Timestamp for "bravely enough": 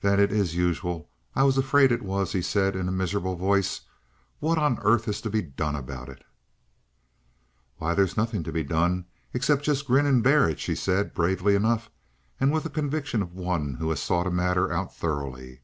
11.14-11.90